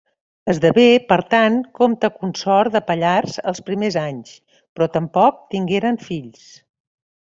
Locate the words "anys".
4.09-4.35